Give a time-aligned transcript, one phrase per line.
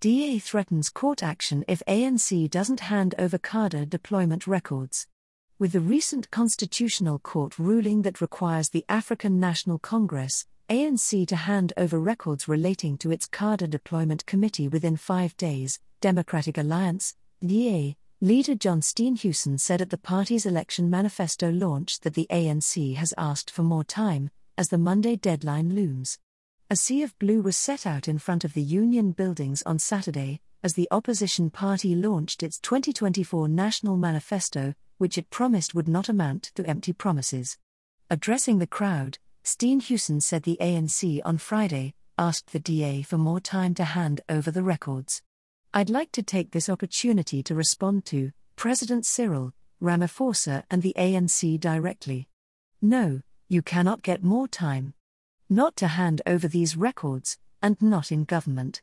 [0.00, 5.08] DA threatens court action if ANC doesn't hand over cadre deployment records.
[5.58, 11.72] With the recent Constitutional Court ruling that requires the African National Congress, ANC to hand
[11.76, 18.54] over records relating to its cadre deployment committee within five days, Democratic Alliance, DA, leader
[18.54, 23.64] John Steenhuisen said at the party's election manifesto launch that the ANC has asked for
[23.64, 26.20] more time, as the Monday deadline looms.
[26.70, 30.42] A sea of blue was set out in front of the union buildings on Saturday,
[30.62, 36.42] as the opposition party launched its 2024 National Manifesto, which it promised would not amount
[36.56, 37.56] to empty promises.
[38.10, 43.72] Addressing the crowd, Steenhuisen said the ANC on Friday asked the DA for more time
[43.72, 45.22] to hand over the records.
[45.72, 51.58] I'd like to take this opportunity to respond to President Cyril, Ramaphosa, and the ANC
[51.58, 52.28] directly.
[52.82, 54.92] No, you cannot get more time
[55.50, 58.82] not to hand over these records, and not in government.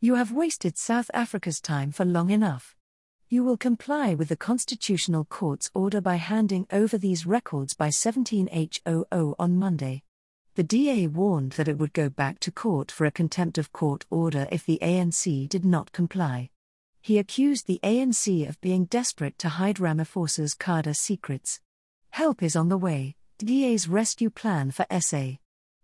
[0.00, 2.74] You have wasted South Africa's time for long enough.
[3.28, 9.34] You will comply with the Constitutional Court's order by handing over these records by 17H00
[9.38, 10.02] on Monday.
[10.56, 14.04] The DA warned that it would go back to court for a contempt of court
[14.10, 16.50] order if the ANC did not comply.
[17.00, 21.60] He accused the ANC of being desperate to hide Ramaphosa's cadre secrets.
[22.10, 25.36] Help is on the way, DA's rescue plan for SA.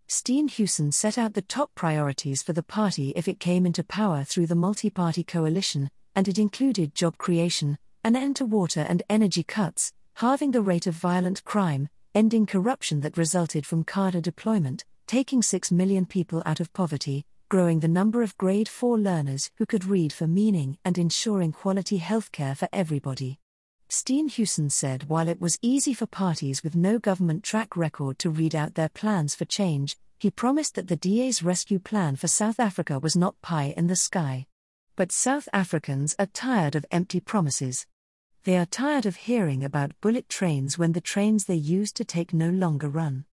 [0.07, 4.47] Steenhuisen set out the top priorities for the party if it came into power through
[4.47, 9.43] the multi party coalition, and it included job creation, an end to water and energy
[9.43, 15.41] cuts, halving the rate of violent crime, ending corruption that resulted from cadre deployment, taking
[15.41, 19.83] 6 million people out of poverty, growing the number of grade 4 learners who could
[19.83, 23.39] read for meaning, and ensuring quality healthcare for everybody.
[23.89, 28.53] Steenhuisen said while it was easy for parties with no government track record to read
[28.53, 32.99] out their plans for change, he promised that the DA's rescue plan for South Africa
[32.99, 34.45] was not pie in the sky.
[34.95, 37.85] But South Africans are tired of empty promises.
[38.43, 42.33] They are tired of hearing about bullet trains when the trains they used to take
[42.33, 43.25] no longer run.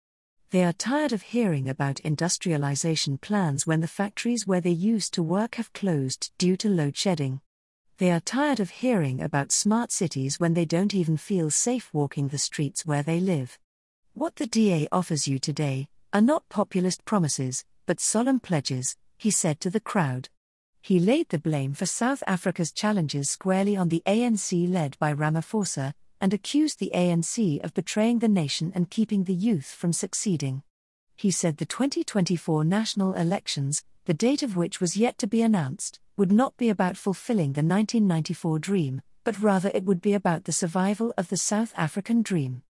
[0.50, 5.22] They are tired of hearing about industrialization plans when the factories where they used to
[5.22, 7.40] work have closed due to load shedding.
[7.98, 12.26] They are tired of hearing about smart cities when they don't even feel safe walking
[12.26, 13.56] the streets where they live.
[14.14, 19.60] What the DA offers you today are not populist promises, but solemn pledges, he said
[19.60, 20.28] to the crowd.
[20.82, 25.94] He laid the blame for South Africa's challenges squarely on the ANC led by Ramaphosa,
[26.20, 30.64] and accused the ANC of betraying the nation and keeping the youth from succeeding.
[31.14, 35.98] He said the 2024 national elections, the date of which was yet to be announced,
[36.16, 40.52] would not be about fulfilling the 1994 dream, but rather it would be about the
[40.52, 42.62] survival of the South African dream.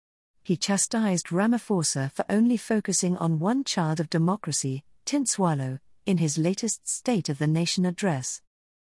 [0.43, 6.87] He chastised Ramaphosa for only focusing on one child of democracy, Tintswalo, in his latest
[6.87, 8.41] State of the Nation address.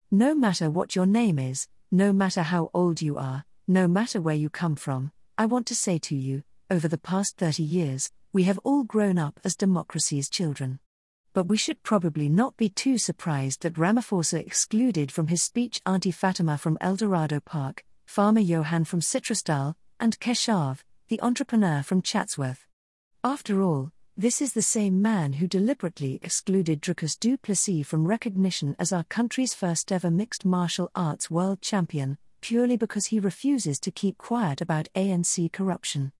[0.10, 4.36] No matter what your name is, no matter how old you are, no matter where
[4.36, 8.44] you come from, I want to say to you, over the past 30 years, we
[8.44, 10.80] have all grown up as democracy's children
[11.34, 16.12] but we should probably not be too surprised that Ramaphosa excluded from his speech Auntie
[16.12, 22.66] Fatima from Eldorado Park, farmer Johan from Citrusdal, and Keshav, the entrepreneur from Chatsworth.
[23.24, 28.76] After all, this is the same man who deliberately excluded Dricus du Plessis from recognition
[28.78, 33.92] as our country's first ever mixed martial arts world champion, purely because he refuses to
[33.92, 36.12] keep quiet about ANC corruption.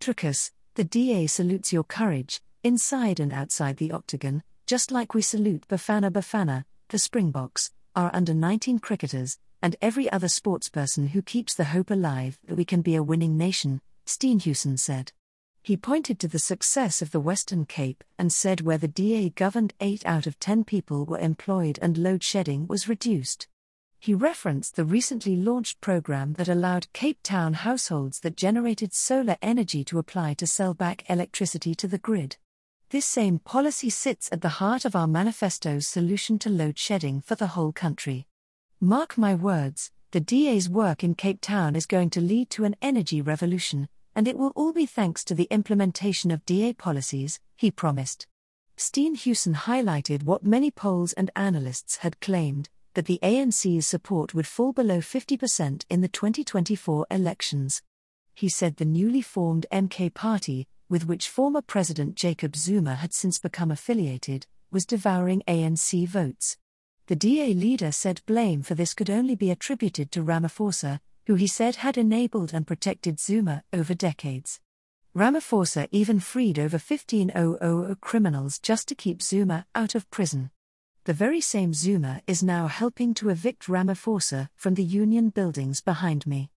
[0.00, 5.68] Dricus, the DA salutes your courage, inside and outside the octagon, just like we salute
[5.68, 11.64] Bafana Bafana, the Springboks, our under 19 cricketers, and every other sportsperson who keeps the
[11.64, 15.12] hope alive that we can be a winning nation, Steenhuisen said.
[15.62, 19.74] He pointed to the success of the Western Cape and said where the DA governed
[19.80, 23.48] 8 out of 10 people were employed and load shedding was reduced.
[23.98, 29.84] He referenced the recently launched program that allowed Cape Town households that generated solar energy
[29.84, 32.36] to apply to sell back electricity to the grid.
[32.94, 37.34] This same policy sits at the heart of our manifesto's solution to load shedding for
[37.34, 38.28] the whole country.
[38.80, 42.76] Mark my words, the DA's work in Cape Town is going to lead to an
[42.80, 47.68] energy revolution, and it will all be thanks to the implementation of DA policies, he
[47.68, 48.28] promised.
[48.76, 54.72] Steenhuisen highlighted what many polls and analysts had claimed that the ANC's support would fall
[54.72, 57.82] below 50% in the 2024 elections.
[58.34, 63.38] He said the newly formed MK party with which former President Jacob Zuma had since
[63.38, 66.56] become affiliated, was devouring ANC votes.
[67.06, 71.46] The DA leader said blame for this could only be attributed to Ramaphosa, who he
[71.46, 74.60] said had enabled and protected Zuma over decades.
[75.14, 80.50] Ramaphosa even freed over 15,000 criminals just to keep Zuma out of prison.
[81.04, 86.26] The very same Zuma is now helping to evict Ramaphosa from the union buildings behind
[86.26, 86.50] me.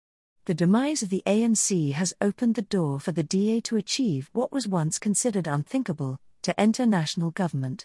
[0.46, 4.52] The demise of the ANC has opened the door for the DA to achieve what
[4.52, 7.84] was once considered unthinkable to enter national government.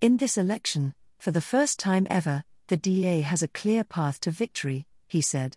[0.00, 4.30] In this election, for the first time ever, the DA has a clear path to
[4.30, 5.56] victory, he said.